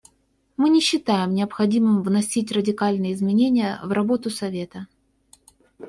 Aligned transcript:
Мы 0.57 0.71
не 0.71 0.81
считаем 0.81 1.35
необходимым 1.35 2.01
вносить 2.01 2.51
радикальные 2.51 3.13
изменения 3.13 3.79
в 3.83 3.91
работу 3.91 4.31
Совета. 4.31 4.87